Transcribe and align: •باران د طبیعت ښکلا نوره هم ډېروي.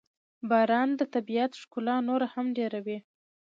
•باران 0.49 0.89
د 0.99 1.01
طبیعت 1.13 1.51
ښکلا 1.61 1.95
نوره 2.09 2.27
هم 2.33 2.45
ډېروي. 2.57 2.97